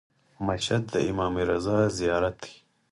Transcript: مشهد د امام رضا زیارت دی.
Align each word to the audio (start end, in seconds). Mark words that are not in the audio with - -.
مشهد 0.47 0.83
د 0.93 0.95
امام 1.11 1.33
رضا 1.49 1.77
زیارت 1.97 2.35
دی. 2.43 2.53